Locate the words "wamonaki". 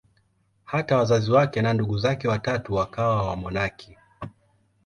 3.27-3.97